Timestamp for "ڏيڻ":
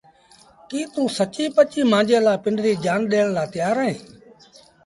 3.11-3.25